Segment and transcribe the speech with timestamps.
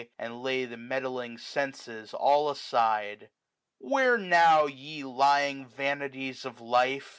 [0.17, 3.29] And lay the meddling senses all aside.
[3.77, 7.09] Where now, ye lying vanities of life!